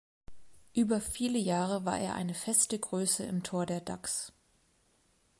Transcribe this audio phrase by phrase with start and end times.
[0.73, 4.33] Über viele Jahre war er eine feste Größe im Tor der Ducks.